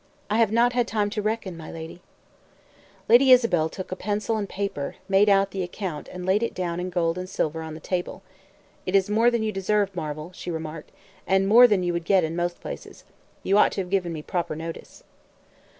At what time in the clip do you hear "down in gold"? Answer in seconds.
6.55-7.19